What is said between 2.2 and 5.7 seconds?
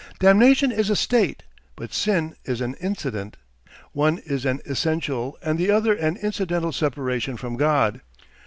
is an incident. One is an essential and the